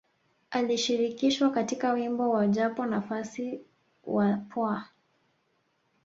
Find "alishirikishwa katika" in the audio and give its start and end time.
0.51-1.93